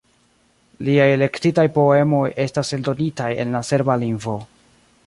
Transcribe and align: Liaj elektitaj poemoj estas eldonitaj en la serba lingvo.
Liaj 0.87 1.05
elektitaj 1.17 1.65
poemoj 1.75 2.25
estas 2.47 2.73
eldonitaj 2.79 3.31
en 3.45 3.57
la 3.59 3.63
serba 3.71 4.01
lingvo. 4.07 4.37